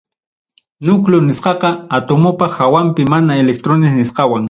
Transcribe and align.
Núcleo 0.87 1.19
nisqaqa, 1.27 1.69
atomopa 1.97 2.47
hawanmi, 2.57 3.03
mana 3.13 3.41
electrones 3.45 3.93
nisqawan. 4.01 4.39